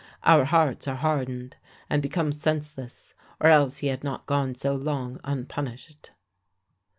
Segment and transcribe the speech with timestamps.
[0.23, 1.57] Our hearts are hardened,
[1.87, 6.09] and become senseless, or else he had not gone so long unpunished.